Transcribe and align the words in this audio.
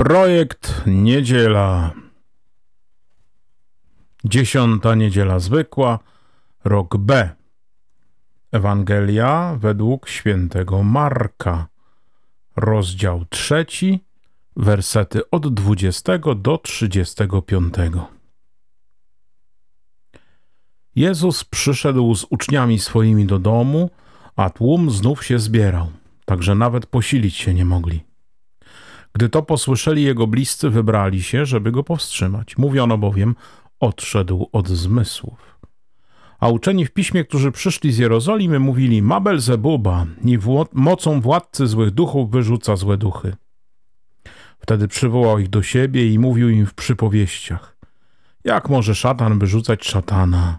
Projekt 0.00 0.82
Niedziela. 0.86 1.90
Dziesiąta 4.24 4.94
niedziela 4.94 5.38
zwykła, 5.38 5.98
rok 6.64 6.96
B. 6.96 7.30
Ewangelia 8.52 9.56
według 9.58 10.08
świętego 10.08 10.82
Marka. 10.82 11.66
Rozdział 12.56 13.24
trzeci, 13.30 14.00
wersety 14.56 15.30
od 15.30 15.54
dwudziestego 15.54 16.34
do 16.34 16.58
trzydziestego 16.58 17.42
piątego. 17.42 18.08
Jezus 20.96 21.44
przyszedł 21.44 22.14
z 22.14 22.26
uczniami 22.30 22.78
swoimi 22.78 23.26
do 23.26 23.38
domu, 23.38 23.90
a 24.36 24.50
tłum 24.50 24.90
znów 24.90 25.24
się 25.24 25.38
zbierał, 25.38 25.90
także 26.24 26.54
nawet 26.54 26.86
posilić 26.86 27.36
się 27.36 27.54
nie 27.54 27.64
mogli. 27.64 28.09
Gdy 29.12 29.28
to 29.28 29.42
posłyszeli 29.42 30.02
jego 30.02 30.26
bliscy, 30.26 30.70
wybrali 30.70 31.22
się, 31.22 31.46
żeby 31.46 31.72
go 31.72 31.84
powstrzymać. 31.84 32.58
Mówiono 32.58 32.98
bowiem, 32.98 33.34
odszedł 33.80 34.48
od 34.52 34.68
zmysłów. 34.68 35.50
A 36.40 36.48
uczeni 36.48 36.86
w 36.86 36.90
piśmie, 36.90 37.24
którzy 37.24 37.52
przyszli 37.52 37.92
z 37.92 37.98
Jerozolimy, 37.98 38.58
mówili, 38.58 39.02
Mabel 39.02 39.40
Zebuba 39.40 40.06
i 40.24 40.38
mocą 40.72 41.20
władcy 41.20 41.66
złych 41.66 41.90
duchów 41.90 42.30
wyrzuca 42.30 42.76
złe 42.76 42.96
duchy. 42.96 43.36
Wtedy 44.58 44.88
przywołał 44.88 45.38
ich 45.38 45.48
do 45.48 45.62
siebie 45.62 46.12
i 46.12 46.18
mówił 46.18 46.48
im 46.48 46.66
w 46.66 46.74
przypowieściach. 46.74 47.76
Jak 48.44 48.68
może 48.68 48.94
szatan 48.94 49.38
wyrzucać 49.38 49.84
szatana? 49.84 50.58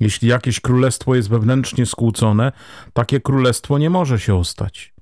Jeśli 0.00 0.28
jakieś 0.28 0.60
królestwo 0.60 1.14
jest 1.14 1.28
wewnętrznie 1.28 1.86
skłócone, 1.86 2.52
takie 2.92 3.20
królestwo 3.20 3.78
nie 3.78 3.90
może 3.90 4.18
się 4.18 4.34
ostać. 4.34 4.95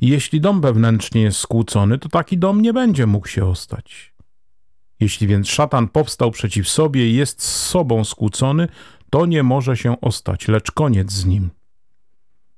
Jeśli 0.00 0.40
dom 0.40 0.60
wewnętrznie 0.60 1.22
jest 1.22 1.38
skłócony, 1.38 1.98
to 1.98 2.08
taki 2.08 2.38
dom 2.38 2.62
nie 2.62 2.72
będzie 2.72 3.06
mógł 3.06 3.28
się 3.28 3.46
ostać. 3.46 4.12
Jeśli 5.00 5.26
więc 5.26 5.48
szatan 5.48 5.88
powstał 5.88 6.30
przeciw 6.30 6.68
sobie 6.68 7.10
i 7.10 7.14
jest 7.14 7.42
z 7.42 7.66
sobą 7.66 8.04
skłócony, 8.04 8.68
to 9.10 9.26
nie 9.26 9.42
może 9.42 9.76
się 9.76 10.00
ostać, 10.00 10.48
lecz 10.48 10.70
koniec 10.70 11.12
z 11.12 11.26
nim. 11.26 11.50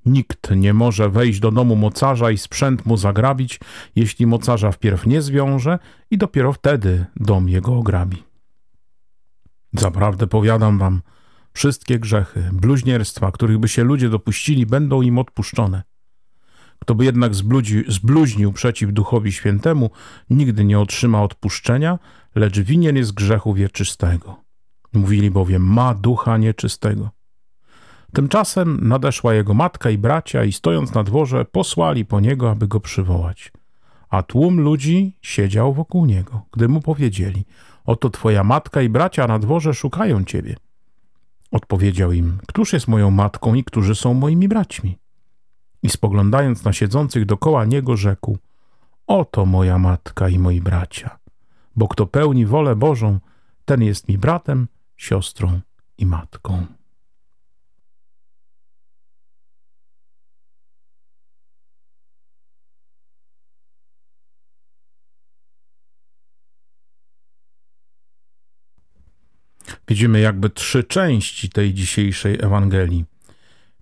Nikt 0.06 0.50
nie 0.56 0.74
może 0.74 1.10
wejść 1.10 1.40
do 1.40 1.50
domu 1.50 1.76
mocarza 1.76 2.30
i 2.30 2.38
sprzęt 2.38 2.86
mu 2.86 2.96
zagrabić, 2.96 3.60
jeśli 3.96 4.26
mocarza 4.26 4.72
wpierw 4.72 5.06
nie 5.06 5.22
zwiąże 5.22 5.78
i 6.10 6.18
dopiero 6.18 6.52
wtedy 6.52 7.06
dom 7.16 7.48
jego 7.48 7.76
ograbi. 7.76 8.22
Zaprawdę 9.72 10.26
powiadam 10.26 10.78
wam, 10.78 11.02
wszystkie 11.52 11.98
grzechy, 11.98 12.50
bluźnierstwa, 12.52 13.32
których 13.32 13.58
by 13.58 13.68
się 13.68 13.84
ludzie 13.84 14.08
dopuścili, 14.08 14.66
będą 14.66 15.02
im 15.02 15.18
odpuszczone– 15.18 15.82
kto 16.78 16.94
by 16.94 17.04
jednak 17.04 17.32
zbluźnił 17.88 18.52
przeciw 18.52 18.92
Duchowi 18.92 19.32
Świętemu, 19.32 19.90
nigdy 20.30 20.64
nie 20.64 20.80
otrzyma 20.80 21.22
odpuszczenia, 21.22 21.98
lecz 22.34 22.60
winien 22.60 22.96
jest 22.96 23.12
grzechu 23.12 23.54
wieczystego. 23.54 24.36
Mówili 24.92 25.30
bowiem, 25.30 25.62
ma 25.62 25.94
ducha 25.94 26.36
nieczystego. 26.36 27.10
Tymczasem 28.12 28.88
nadeszła 28.88 29.34
jego 29.34 29.54
matka 29.54 29.90
i 29.90 29.98
bracia 29.98 30.44
i 30.44 30.52
stojąc 30.52 30.94
na 30.94 31.04
dworze 31.04 31.44
posłali 31.44 32.04
po 32.04 32.20
niego, 32.20 32.50
aby 32.50 32.68
go 32.68 32.80
przywołać. 32.80 33.52
A 34.08 34.22
tłum 34.22 34.60
ludzi 34.60 35.18
siedział 35.22 35.74
wokół 35.74 36.06
niego, 36.06 36.42
gdy 36.52 36.68
mu 36.68 36.80
powiedzieli, 36.80 37.44
oto 37.84 38.10
twoja 38.10 38.44
matka 38.44 38.82
i 38.82 38.88
bracia 38.88 39.26
na 39.26 39.38
dworze 39.38 39.74
szukają 39.74 40.24
ciebie. 40.24 40.56
Odpowiedział 41.50 42.12
im, 42.12 42.38
któż 42.48 42.72
jest 42.72 42.88
moją 42.88 43.10
matką 43.10 43.54
i 43.54 43.64
którzy 43.64 43.94
są 43.94 44.14
moimi 44.14 44.48
braćmi? 44.48 44.98
I 45.84 45.90
spoglądając 45.90 46.64
na 46.64 46.72
siedzących 46.72 47.26
dokoła 47.26 47.64
niego 47.64 47.96
rzekł: 47.96 48.38
Oto 49.06 49.46
moja 49.46 49.78
matka 49.78 50.28
i 50.28 50.38
moi 50.38 50.60
bracia, 50.60 51.18
bo 51.76 51.88
kto 51.88 52.06
pełni 52.06 52.46
wolę 52.46 52.76
Bożą, 52.76 53.20
ten 53.64 53.82
jest 53.82 54.08
mi 54.08 54.18
bratem, 54.18 54.68
siostrą 54.96 55.60
i 55.98 56.06
matką. 56.06 56.66
Widzimy 69.88 70.20
jakby 70.20 70.50
trzy 70.50 70.84
części 70.84 71.50
tej 71.50 71.74
dzisiejszej 71.74 72.38
Ewangelii. 72.40 73.04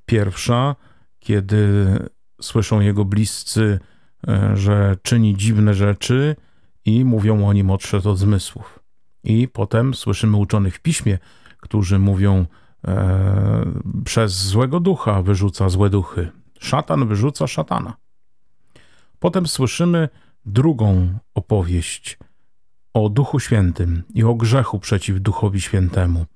Pierwsza 0.07 0.77
kiedy 1.23 1.99
słyszą 2.41 2.81
jego 2.81 3.05
bliscy, 3.05 3.79
e, 4.29 4.57
że 4.57 4.97
czyni 5.03 5.37
dziwne 5.37 5.75
rzeczy 5.75 6.37
i 6.85 7.05
mówią 7.05 7.47
o 7.49 7.53
nim 7.53 7.71
odszedł 7.71 8.11
od 8.11 8.19
zmysłów. 8.19 8.79
I 9.25 9.49
potem 9.49 9.95
słyszymy 9.95 10.37
uczonych 10.37 10.77
w 10.77 10.81
piśmie, 10.81 11.19
którzy 11.61 11.99
mówią, 11.99 12.47
e, 12.87 13.65
przez 14.05 14.33
złego 14.33 14.81
ducha 14.81 15.23
wyrzuca 15.23 15.69
złe 15.69 15.91
duchy. 15.91 16.31
Szatan 16.59 17.09
wyrzuca 17.09 17.47
szatana. 17.47 17.97
Potem 19.19 19.47
słyszymy 19.47 20.09
drugą 20.47 21.19
opowieść 21.35 22.19
o 22.95 23.09
Duchu 23.09 23.41
Świętym 23.41 24.03
i 24.15 24.25
o 24.25 24.35
grzechu 24.35 24.79
przeciw 24.79 25.21
Duchowi 25.21 25.61
Świętemu. 25.61 26.27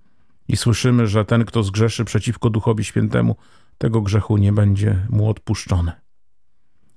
I 0.48 0.56
słyszymy, 0.56 1.06
że 1.06 1.24
ten, 1.24 1.44
kto 1.44 1.62
zgrzeszy 1.62 2.04
przeciwko 2.04 2.50
Duchowi 2.50 2.84
Świętemu, 2.84 3.36
tego 3.78 4.00
grzechu 4.00 4.36
nie 4.36 4.52
będzie 4.52 5.06
mu 5.10 5.28
odpuszczone. 5.30 6.00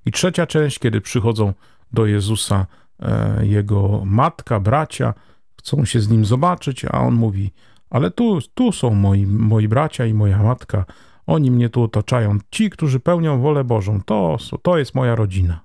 I 0.06 0.12
trzecia 0.12 0.46
część, 0.46 0.78
kiedy 0.78 1.00
przychodzą 1.00 1.54
do 1.92 2.06
Jezusa 2.06 2.66
e, 2.98 3.46
jego 3.46 4.02
matka, 4.04 4.60
bracia, 4.60 5.14
chcą 5.58 5.84
się 5.84 6.00
z 6.00 6.08
nim 6.08 6.24
zobaczyć, 6.24 6.84
a 6.84 7.00
on 7.00 7.14
mówi: 7.14 7.52
Ale 7.90 8.10
tu, 8.10 8.38
tu 8.54 8.72
są 8.72 8.94
moi, 8.94 9.26
moi 9.26 9.68
bracia 9.68 10.06
i 10.06 10.14
moja 10.14 10.42
matka, 10.42 10.84
oni 11.26 11.50
mnie 11.50 11.68
tu 11.68 11.82
otaczają. 11.82 12.38
Ci, 12.50 12.70
którzy 12.70 13.00
pełnią 13.00 13.40
wolę 13.40 13.64
Bożą, 13.64 14.00
to, 14.02 14.36
to 14.62 14.78
jest 14.78 14.94
moja 14.94 15.14
rodzina. 15.14 15.60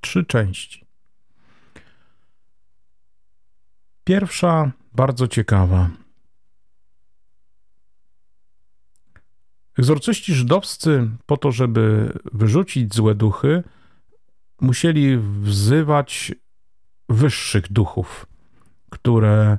Trzy 0.00 0.24
części. 0.24 0.84
Pierwsza, 4.04 4.70
bardzo 4.92 5.28
ciekawa. 5.28 5.90
Egzorcyści 9.78 10.34
żydowscy, 10.34 11.08
po 11.26 11.36
to, 11.36 11.52
żeby 11.52 12.12
wyrzucić 12.32 12.94
złe 12.94 13.14
duchy, 13.14 13.62
musieli 14.60 15.18
wzywać 15.18 16.32
wyższych 17.08 17.72
duchów, 17.72 18.26
które 18.90 19.58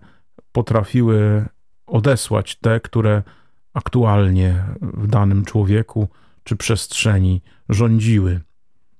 potrafiły 0.51 1.45
odesłać 1.87 2.55
te, 2.55 2.79
które 2.79 3.23
aktualnie 3.73 4.63
w 4.81 5.07
danym 5.07 5.45
człowieku 5.45 6.07
czy 6.43 6.55
przestrzeni 6.55 7.41
rządziły. 7.69 8.41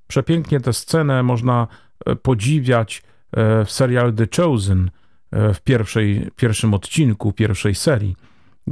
Przepięknie 0.08 0.60
tę 0.60 0.74
scenę 0.74 1.24
można 1.24 1.68
e, 2.06 2.16
podziwiać 2.16 3.04
e, 3.32 3.66
w 3.66 3.72
serial 3.72 4.14
The 4.14 4.28
Chosen 4.36 4.92
e, 5.32 5.54
w 5.54 5.62
pierwszej, 5.62 6.32
pierwszym 6.36 6.74
odcinku 6.74 7.34
pierwszej 7.34 7.76
serii, 7.76 8.16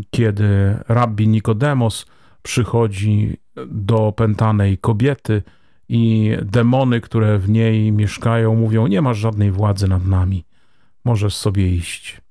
kiedy 0.10 0.78
rabbi 0.88 1.28
Nikodemos 1.28 2.06
przychodzi 2.42 3.38
do 3.68 4.08
opętanej 4.08 4.78
kobiety 4.78 5.44
i 5.90 6.32
demony, 6.42 7.02
które 7.02 7.40
w 7.40 7.50
niej 7.50 7.92
mieszkają, 7.92 8.56
mówią: 8.56 8.88
Nie 8.88 9.02
masz 9.02 9.18
żadnej 9.18 9.52
władzy 9.52 9.88
nad 9.88 10.06
nami, 10.06 10.46
możesz 11.06 11.36
sobie 11.36 11.70
iść. 11.70 12.22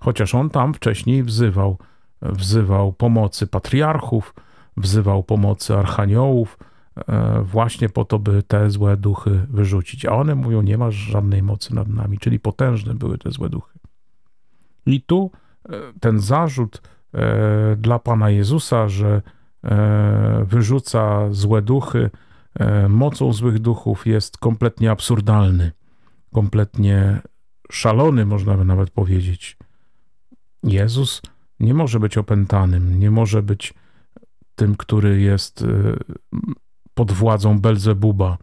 Chociaż 0.00 0.34
on 0.34 0.50
tam 0.50 0.74
wcześniej 0.74 1.22
wzywał, 1.22 1.78
wzywał 2.22 2.92
pomocy 2.92 3.46
patriarchów, 3.46 4.34
wzywał 4.76 5.22
pomocy 5.22 5.76
archaniołów, 5.76 6.58
e, 6.96 7.42
właśnie 7.42 7.88
po 7.88 8.04
to, 8.04 8.18
by 8.18 8.42
te 8.42 8.70
złe 8.70 8.96
duchy 8.96 9.46
wyrzucić. 9.50 10.06
A 10.06 10.12
one 10.12 10.34
mówią: 10.34 10.62
Nie 10.62 10.78
masz 10.78 10.94
żadnej 10.94 11.42
mocy 11.42 11.74
nad 11.74 11.88
nami, 11.88 12.18
czyli 12.18 12.40
potężne 12.40 12.94
były 12.94 13.18
te 13.18 13.30
złe 13.30 13.48
duchy. 13.48 13.78
I 14.86 15.02
tu 15.02 15.30
e, 15.68 15.70
ten 16.00 16.20
zarzut, 16.20 16.82
dla 17.76 17.98
Pana 17.98 18.30
Jezusa, 18.30 18.88
że 18.88 19.22
e, 19.64 20.44
wyrzuca 20.48 21.32
złe 21.32 21.62
duchy, 21.62 22.10
e, 22.54 22.88
mocą 22.88 23.32
złych 23.32 23.58
duchów 23.58 24.06
jest 24.06 24.38
kompletnie 24.38 24.90
absurdalny, 24.90 25.72
kompletnie 26.32 27.20
szalony, 27.70 28.26
można 28.26 28.56
by 28.56 28.64
nawet 28.64 28.90
powiedzieć. 28.90 29.56
Jezus 30.62 31.22
nie 31.60 31.74
może 31.74 32.00
być 32.00 32.18
opętanym, 32.18 32.98
nie 32.98 33.10
może 33.10 33.42
być 33.42 33.74
tym, 34.54 34.76
który 34.76 35.20
jest 35.20 35.64
pod 36.94 37.12
władzą 37.12 37.60
Belzebuba. 37.60 38.38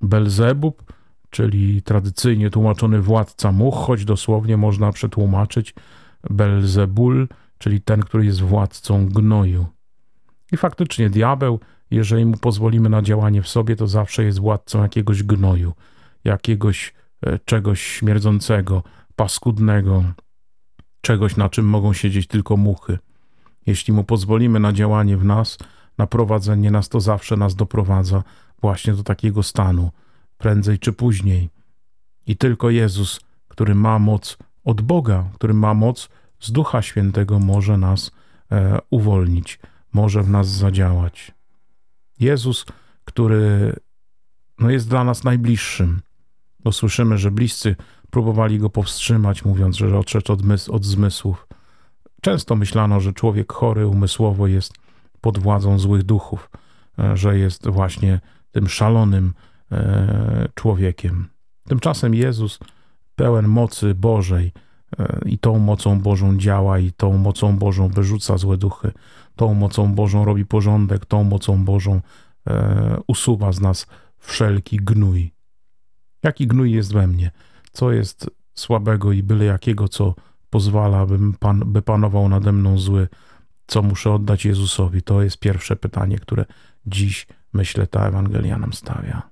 Belzebub, 0.00 0.92
czyli 1.30 1.82
tradycyjnie 1.82 2.50
tłumaczony 2.50 3.02
władca 3.02 3.52
much, 3.52 3.74
choć 3.74 4.04
dosłownie 4.04 4.56
można 4.56 4.92
przetłumaczyć 4.92 5.74
Belzebul, 6.30 7.28
czyli 7.58 7.80
ten, 7.80 8.00
który 8.00 8.24
jest 8.24 8.40
władcą 8.40 9.06
gnoju. 9.06 9.66
I 10.52 10.56
faktycznie 10.56 11.10
diabeł, 11.10 11.60
jeżeli 11.90 12.24
mu 12.24 12.36
pozwolimy 12.36 12.88
na 12.88 13.02
działanie 13.02 13.42
w 13.42 13.48
sobie, 13.48 13.76
to 13.76 13.86
zawsze 13.86 14.24
jest 14.24 14.38
władcą 14.38 14.82
jakiegoś 14.82 15.22
gnoju, 15.22 15.72
jakiegoś 16.24 16.94
e, 17.26 17.38
czegoś 17.38 17.82
śmierdzącego, 17.82 18.82
paskudnego, 19.16 20.04
czegoś, 21.00 21.36
na 21.36 21.48
czym 21.48 21.66
mogą 21.66 21.92
siedzieć 21.92 22.26
tylko 22.26 22.56
muchy. 22.56 22.98
Jeśli 23.66 23.92
mu 23.92 24.04
pozwolimy 24.04 24.60
na 24.60 24.72
działanie 24.72 25.16
w 25.16 25.24
nas, 25.24 25.58
na 25.98 26.06
prowadzenie 26.06 26.70
nas, 26.70 26.88
to 26.88 27.00
zawsze 27.00 27.36
nas 27.36 27.54
doprowadza 27.54 28.22
właśnie 28.60 28.92
do 28.92 29.02
takiego 29.02 29.42
stanu, 29.42 29.90
prędzej 30.38 30.78
czy 30.78 30.92
później. 30.92 31.50
I 32.26 32.36
tylko 32.36 32.70
Jezus, 32.70 33.20
który 33.48 33.74
ma 33.74 33.98
moc 33.98 34.38
od 34.64 34.80
Boga, 34.80 35.24
który 35.34 35.54
ma 35.54 35.74
moc 35.74 36.08
z 36.40 36.52
Ducha 36.52 36.82
Świętego, 36.82 37.38
może 37.38 37.78
nas 37.78 38.10
e, 38.52 38.78
uwolnić, 38.90 39.58
może 39.92 40.22
w 40.22 40.30
nas 40.30 40.48
zadziałać. 40.48 41.34
Jezus, 42.20 42.66
który 43.04 43.72
no, 44.58 44.70
jest 44.70 44.88
dla 44.88 45.04
nas 45.04 45.24
najbliższym, 45.24 46.00
bo 46.60 46.72
słyszymy, 46.72 47.18
że 47.18 47.30
bliscy 47.30 47.76
próbowali 48.10 48.58
go 48.58 48.70
powstrzymać, 48.70 49.44
mówiąc, 49.44 49.76
że 49.76 49.98
odszedł 49.98 50.32
od, 50.32 50.40
od 50.68 50.84
zmysłów. 50.84 51.46
Często 52.20 52.56
myślano, 52.56 53.00
że 53.00 53.12
człowiek 53.12 53.52
chory 53.52 53.86
umysłowo 53.86 54.46
jest 54.46 54.72
pod 55.20 55.38
władzą 55.38 55.78
złych 55.78 56.02
duchów, 56.02 56.50
e, 56.98 57.16
że 57.16 57.38
jest 57.38 57.68
właśnie 57.68 58.20
tym 58.50 58.68
szalonym 58.68 59.34
e, 59.72 60.48
człowiekiem. 60.54 61.28
Tymczasem 61.68 62.14
Jezus, 62.14 62.58
pełen 63.16 63.48
mocy 63.48 63.94
Bożej, 63.94 64.52
i 65.26 65.38
tą 65.38 65.58
mocą 65.58 66.00
Bożą 66.00 66.38
działa, 66.38 66.78
i 66.78 66.92
tą 66.92 67.18
mocą 67.18 67.58
Bożą 67.58 67.88
wyrzuca 67.88 68.38
złe 68.38 68.56
duchy, 68.56 68.92
tą 69.36 69.54
mocą 69.54 69.94
Bożą 69.94 70.24
robi 70.24 70.46
porządek, 70.46 71.06
tą 71.06 71.24
mocą 71.24 71.64
Bożą 71.64 72.00
usuwa 73.06 73.52
z 73.52 73.60
nas 73.60 73.86
wszelki 74.18 74.76
gnój. 74.76 75.32
Jaki 76.22 76.46
gnój 76.46 76.72
jest 76.72 76.92
we 76.92 77.06
mnie? 77.06 77.30
Co 77.72 77.92
jest 77.92 78.30
słabego 78.54 79.12
i 79.12 79.22
byle 79.22 79.44
jakiego, 79.44 79.88
co 79.88 80.14
pozwala, 80.50 81.06
bym 81.06 81.34
pan, 81.34 81.62
by 81.66 81.82
panował 81.82 82.28
nade 82.28 82.52
mną 82.52 82.78
zły, 82.78 83.08
co 83.66 83.82
muszę 83.82 84.12
oddać 84.12 84.44
Jezusowi? 84.44 85.02
To 85.02 85.22
jest 85.22 85.38
pierwsze 85.38 85.76
pytanie, 85.76 86.18
które 86.18 86.44
dziś, 86.86 87.26
myślę, 87.52 87.86
ta 87.86 88.06
Ewangelia 88.06 88.58
nam 88.58 88.72
stawia. 88.72 89.22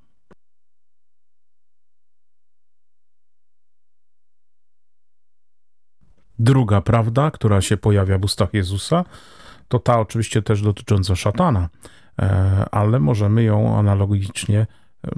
Druga 6.39 6.81
prawda, 6.81 7.31
która 7.31 7.61
się 7.61 7.77
pojawia 7.77 8.19
w 8.19 8.25
ustach 8.25 8.55
Jezusa, 8.55 9.05
to 9.69 9.79
ta 9.79 10.01
oczywiście 10.01 10.43
też 10.43 10.63
dotycząca 10.63 11.17
szatana, 11.17 11.69
e, 12.19 12.65
ale 12.71 13.01
możemy 13.01 13.43
ją 13.43 13.79
analogicznie 13.79 14.61
e, 14.61 14.67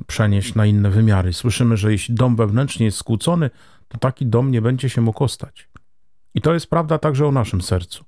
przenieść 0.07 0.55
na 0.55 0.67
inne 0.67 0.91
wymiary. 0.91 1.33
Słyszymy, 1.33 1.77
że 1.77 1.93
jeśli 1.93 2.15
dom 2.15 2.37
wewnętrznie 2.37 2.87
jest 2.87 2.99
skłócony, 2.99 3.51
to 3.89 3.99
taki 3.99 4.27
dom 4.27 4.51
nie 4.51 4.63
będzie 4.63 4.89
się 4.89 5.01
mógł 5.01 5.25
ostać. 5.25 5.69
I 6.35 6.41
to 6.41 6.55
jest 6.55 6.71
prawda 6.71 6.99
także 6.99 7.27
o 7.27 7.33
naszym 7.33 7.63
sercu. 7.63 8.05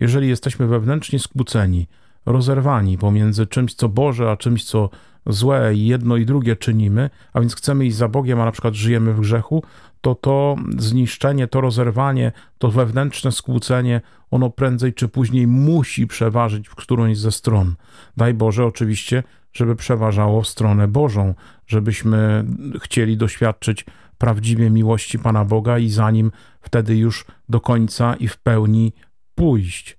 Jeżeli 0.00 0.28
jesteśmy 0.28 0.66
wewnętrznie 0.66 1.18
skłóceni, 1.18 1.88
rozerwani 2.26 2.98
pomiędzy 2.98 3.46
czymś, 3.46 3.74
co 3.74 3.88
Boże, 3.88 4.30
a 4.30 4.36
czymś, 4.36 4.64
co 4.64 4.90
złe 5.26 5.74
i 5.74 5.86
jedno 5.86 6.16
i 6.16 6.26
drugie 6.26 6.56
czynimy, 6.56 7.10
a 7.32 7.40
więc 7.40 7.54
chcemy 7.56 7.86
iść 7.86 7.96
za 7.96 8.08
Bogiem, 8.08 8.40
a 8.40 8.44
na 8.44 8.52
przykład 8.52 8.74
żyjemy 8.74 9.14
w 9.14 9.20
grzechu, 9.20 9.62
to 10.00 10.14
to 10.14 10.56
zniszczenie, 10.78 11.46
to 11.46 11.60
rozerwanie, 11.60 12.32
to 12.58 12.70
wewnętrzne 12.70 13.32
skłócenie, 13.32 14.00
ono 14.30 14.50
prędzej 14.50 14.94
czy 14.94 15.08
później 15.08 15.46
musi 15.46 16.06
przeważyć 16.06 16.68
w 16.68 16.74
którąś 16.74 17.18
ze 17.18 17.32
stron. 17.32 17.74
Daj 18.16 18.34
Boże 18.34 18.66
oczywiście, 18.66 19.22
żeby 19.52 19.76
przeważało 19.76 20.42
w 20.42 20.48
stronę 20.48 20.88
Bożą, 20.88 21.34
żebyśmy 21.66 22.44
chcieli 22.82 23.16
doświadczyć 23.16 23.86
prawdziwie 24.18 24.70
miłości 24.70 25.18
Pana 25.18 25.44
Boga 25.44 25.78
i 25.78 25.88
za 25.88 26.10
nim 26.10 26.32
wtedy 26.60 26.96
już 26.96 27.24
do 27.48 27.60
końca 27.60 28.14
i 28.14 28.28
w 28.28 28.36
pełni 28.36 28.92
pójść. 29.34 29.98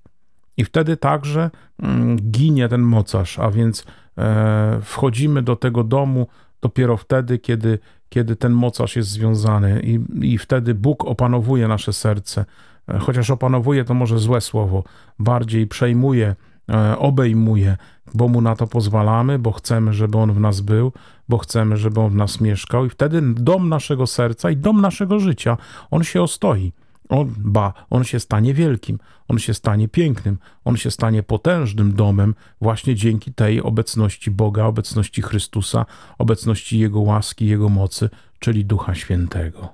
I 0.57 0.65
wtedy 0.65 0.97
także 0.97 1.51
mm, 1.79 2.17
ginie 2.31 2.69
ten 2.69 2.81
mocarz, 2.81 3.39
a 3.39 3.51
więc 3.51 3.85
e, 4.17 4.79
wchodzimy 4.83 5.41
do 5.41 5.55
tego 5.55 5.83
domu 5.83 6.27
dopiero 6.61 6.97
wtedy, 6.97 7.39
kiedy, 7.39 7.79
kiedy 8.13 8.35
ten 8.35 8.51
mocarz 8.51 8.95
jest 8.95 9.09
związany, 9.09 9.81
i, 9.83 9.99
i 10.33 10.37
wtedy 10.37 10.73
Bóg 10.73 11.05
opanowuje 11.05 11.67
nasze 11.67 11.93
serce. 11.93 12.45
E, 12.87 12.99
chociaż 12.99 13.29
opanowuje 13.29 13.85
to 13.85 13.93
może 13.93 14.19
złe 14.19 14.41
słowo, 14.41 14.83
bardziej 15.19 15.67
przejmuje, 15.67 16.35
e, 16.69 16.97
obejmuje, 16.97 17.77
bo 18.13 18.27
mu 18.27 18.41
na 18.41 18.55
to 18.55 18.67
pozwalamy, 18.67 19.39
bo 19.39 19.51
chcemy, 19.51 19.93
żeby 19.93 20.17
on 20.17 20.33
w 20.33 20.39
nas 20.39 20.61
był, 20.61 20.91
bo 21.29 21.37
chcemy, 21.37 21.77
żeby 21.77 21.99
on 21.99 22.09
w 22.09 22.15
nas 22.15 22.41
mieszkał, 22.41 22.85
i 22.85 22.89
wtedy 22.89 23.21
dom 23.21 23.69
naszego 23.69 24.07
serca 24.07 24.51
i 24.51 24.57
dom 24.57 24.81
naszego 24.81 25.19
życia, 25.19 25.57
on 25.91 26.03
się 26.03 26.21
ostoi. 26.21 26.73
On, 27.11 27.33
ba, 27.37 27.73
on 27.89 28.03
się 28.03 28.19
stanie 28.19 28.53
wielkim, 28.53 28.99
on 29.27 29.39
się 29.39 29.53
stanie 29.53 29.87
pięknym, 29.87 30.37
on 30.65 30.77
się 30.77 30.91
stanie 30.91 31.23
potężnym 31.23 31.93
domem 31.93 32.35
właśnie 32.61 32.95
dzięki 32.95 33.33
tej 33.33 33.61
obecności 33.61 34.31
Boga, 34.31 34.65
obecności 34.65 35.21
Chrystusa, 35.21 35.85
obecności 36.17 36.79
Jego 36.79 36.99
łaski, 36.99 37.45
Jego 37.45 37.69
mocy, 37.69 38.09
czyli 38.39 38.65
Ducha 38.65 38.95
Świętego. 38.95 39.69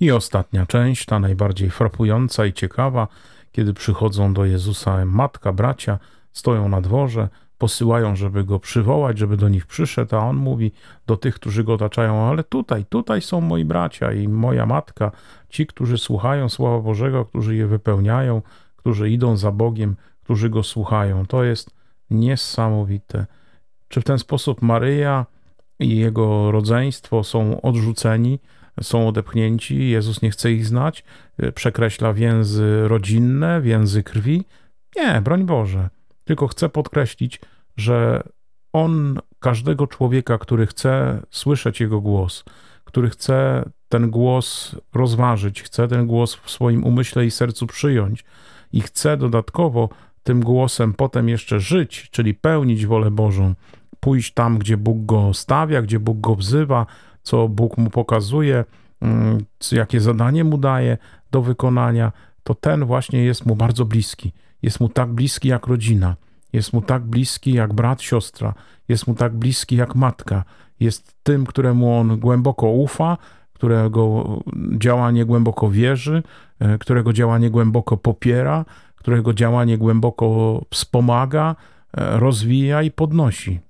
I 0.00 0.10
ostatnia 0.10 0.66
część, 0.66 1.06
ta 1.06 1.18
najbardziej 1.18 1.70
frapująca 1.70 2.46
i 2.46 2.52
ciekawa, 2.52 3.08
kiedy 3.52 3.74
przychodzą 3.74 4.34
do 4.34 4.44
Jezusa 4.44 5.04
matka, 5.04 5.52
bracia, 5.52 5.98
stoją 6.32 6.68
na 6.68 6.80
dworze, 6.80 7.28
posyłają, 7.62 8.16
żeby 8.16 8.44
go 8.44 8.58
przywołać, 8.58 9.18
żeby 9.18 9.36
do 9.36 9.48
nich 9.48 9.66
przyszedł, 9.66 10.16
a 10.16 10.18
on 10.18 10.36
mówi 10.36 10.72
do 11.06 11.16
tych, 11.16 11.34
którzy 11.34 11.64
go 11.64 11.74
otaczają, 11.74 12.28
ale 12.28 12.44
tutaj, 12.44 12.84
tutaj 12.84 13.20
są 13.20 13.40
moi 13.40 13.64
bracia 13.64 14.12
i 14.12 14.28
moja 14.28 14.66
matka, 14.66 15.12
ci, 15.48 15.66
którzy 15.66 15.98
słuchają 15.98 16.48
Słowa 16.48 16.78
Bożego, 16.78 17.24
którzy 17.24 17.56
je 17.56 17.66
wypełniają, 17.66 18.42
którzy 18.76 19.10
idą 19.10 19.36
za 19.36 19.52
Bogiem, 19.52 19.96
którzy 20.22 20.50
go 20.50 20.62
słuchają. 20.62 21.26
To 21.26 21.44
jest 21.44 21.70
niesamowite. 22.10 23.26
Czy 23.88 24.00
w 24.00 24.04
ten 24.04 24.18
sposób 24.18 24.62
Maryja 24.62 25.26
i 25.78 25.96
jego 25.96 26.50
rodzeństwo 26.50 27.24
są 27.24 27.60
odrzuceni, 27.60 28.38
są 28.80 29.08
odepchnięci, 29.08 29.88
Jezus 29.88 30.22
nie 30.22 30.30
chce 30.30 30.52
ich 30.52 30.66
znać, 30.66 31.04
przekreśla 31.54 32.12
więzy 32.12 32.88
rodzinne, 32.88 33.60
więzy 33.60 34.02
krwi? 34.02 34.44
Nie, 34.96 35.20
broń 35.20 35.44
Boże. 35.44 35.90
Tylko 36.32 36.48
chcę 36.48 36.68
podkreślić, 36.68 37.40
że 37.76 38.22
on 38.72 39.18
każdego 39.40 39.86
człowieka, 39.86 40.38
który 40.38 40.66
chce 40.66 41.22
słyszeć 41.30 41.80
jego 41.80 42.00
głos, 42.00 42.44
który 42.84 43.10
chce 43.10 43.64
ten 43.88 44.10
głos 44.10 44.76
rozważyć, 44.94 45.62
chce 45.62 45.88
ten 45.88 46.06
głos 46.06 46.34
w 46.34 46.50
swoim 46.50 46.84
umyśle 46.84 47.26
i 47.26 47.30
sercu 47.30 47.66
przyjąć 47.66 48.24
i 48.72 48.80
chce 48.80 49.16
dodatkowo 49.16 49.88
tym 50.22 50.40
głosem 50.40 50.94
potem 50.94 51.28
jeszcze 51.28 51.60
żyć, 51.60 52.08
czyli 52.10 52.34
pełnić 52.34 52.86
wolę 52.86 53.10
Bożą, 53.10 53.54
pójść 54.00 54.34
tam, 54.34 54.58
gdzie 54.58 54.76
Bóg 54.76 55.06
go 55.06 55.34
stawia, 55.34 55.82
gdzie 55.82 56.00
Bóg 56.00 56.20
go 56.20 56.34
wzywa, 56.34 56.86
co 57.22 57.48
Bóg 57.48 57.78
mu 57.78 57.90
pokazuje, 57.90 58.64
mm, 59.00 59.44
jakie 59.72 60.00
zadanie 60.00 60.44
mu 60.44 60.58
daje 60.58 60.98
do 61.30 61.42
wykonania, 61.42 62.12
to 62.42 62.54
ten 62.54 62.84
właśnie 62.84 63.24
jest 63.24 63.46
mu 63.46 63.56
bardzo 63.56 63.84
bliski 63.84 64.32
jest 64.62 64.80
mu 64.80 64.88
tak 64.88 65.12
bliski 65.12 65.48
jak 65.48 65.66
rodzina, 65.66 66.16
jest 66.52 66.72
mu 66.72 66.82
tak 66.82 67.02
bliski 67.02 67.52
jak 67.52 67.72
brat, 67.72 68.02
siostra, 68.02 68.54
jest 68.88 69.06
mu 69.06 69.14
tak 69.14 69.32
bliski 69.32 69.76
jak 69.76 69.94
matka, 69.94 70.44
jest 70.80 71.14
tym, 71.22 71.46
któremu 71.46 71.98
on 71.98 72.20
głęboko 72.20 72.68
ufa, 72.68 73.18
którego 73.52 74.38
działanie 74.78 75.24
głęboko 75.24 75.70
wierzy, 75.70 76.22
e, 76.58 76.78
którego 76.78 77.12
działanie 77.12 77.50
głęboko 77.50 77.96
popiera, 77.96 78.64
którego 78.96 79.34
działanie 79.34 79.78
głęboko 79.78 80.60
wspomaga, 80.70 81.56
e, 81.96 82.20
rozwija 82.20 82.82
i 82.82 82.90
podnosi. 82.90 83.60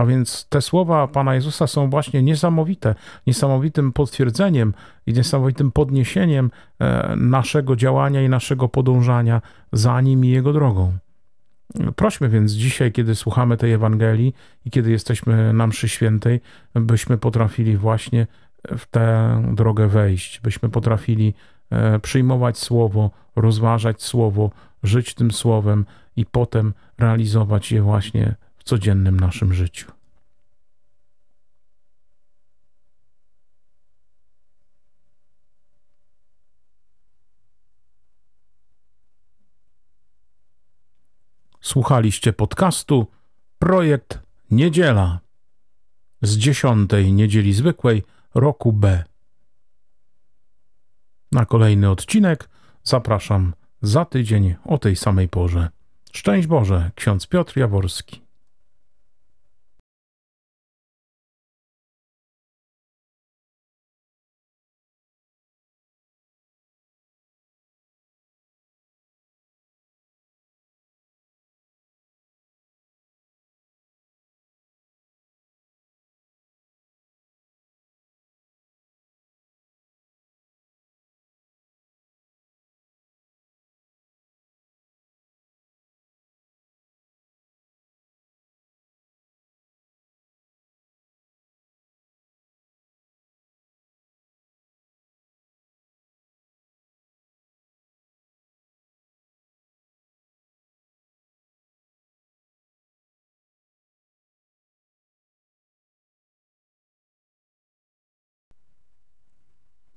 A 0.00 0.04
więc 0.04 0.46
te 0.48 0.62
słowa 0.62 1.08
Pana 1.08 1.34
Jezusa 1.34 1.66
są 1.66 1.90
właśnie 1.90 2.22
niesamowite, 2.22 2.94
niesamowitym 3.26 3.92
potwierdzeniem 3.92 4.74
i 5.06 5.12
niesamowitym 5.12 5.72
podniesieniem 5.72 6.50
e, 6.78 7.16
naszego 7.16 7.76
działania 7.76 8.22
i 8.22 8.28
naszego 8.28 8.68
podążania 8.68 9.42
za 9.72 10.00
Nim 10.00 10.24
i 10.24 10.28
Jego 10.28 10.52
drogą. 10.52 10.92
Prośmy 11.96 12.28
więc 12.28 12.52
dzisiaj, 12.52 12.92
kiedy 12.92 13.14
słuchamy 13.14 13.56
tej 13.56 13.72
Ewangelii 13.72 14.34
i 14.64 14.70
kiedy 14.70 14.90
jesteśmy 14.90 15.52
na 15.52 15.66
mszy 15.66 15.88
świętej, 15.88 16.40
byśmy 16.74 17.18
potrafili 17.18 17.76
właśnie 17.76 18.26
w 18.78 18.86
tę 18.86 19.42
drogę 19.54 19.88
wejść, 19.88 20.40
byśmy 20.40 20.68
potrafili 20.68 21.34
e, 21.70 21.98
przyjmować 21.98 22.58
Słowo, 22.58 23.10
rozważać 23.36 24.02
Słowo, 24.02 24.50
żyć 24.82 25.14
tym 25.14 25.30
Słowem 25.30 25.84
i 26.16 26.26
potem 26.26 26.74
realizować 26.98 27.72
je 27.72 27.82
właśnie 27.82 28.34
codziennym 28.70 29.20
naszym 29.20 29.54
życiu. 29.54 29.92
Słuchaliście 41.60 42.32
podcastu 42.32 43.06
Projekt 43.58 44.18
Niedziela 44.50 45.20
z 46.22 46.36
dziesiątej 46.36 47.12
niedzieli 47.12 47.52
zwykłej 47.52 48.02
roku 48.34 48.72
B. 48.72 49.04
Na 51.32 51.46
kolejny 51.46 51.90
odcinek 51.90 52.48
zapraszam 52.84 53.54
za 53.82 54.04
tydzień 54.04 54.54
o 54.64 54.78
tej 54.78 54.96
samej 54.96 55.28
porze. 55.28 55.68
Szczęść 56.12 56.46
Boże, 56.46 56.90
ksiądz 56.94 57.26
Piotr 57.26 57.58
Jaworski. 57.58 58.29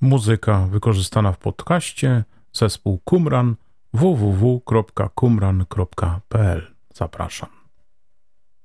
Muzyka 0.03 0.67
wykorzystana 0.71 1.31
w 1.31 1.37
podcaście 1.37 2.23
zespół 2.53 2.99
Kumran 3.05 3.55
www.kumran.pl. 3.93 6.67
Zapraszam. 6.93 7.62